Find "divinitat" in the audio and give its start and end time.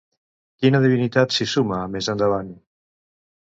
0.85-1.35